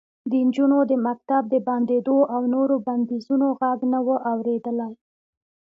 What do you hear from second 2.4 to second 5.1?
نورو بندیزونو غږ نه و اورېدلی